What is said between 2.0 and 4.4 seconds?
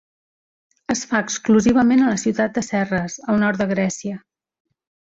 a la ciutat de Serres al nord de Grècia.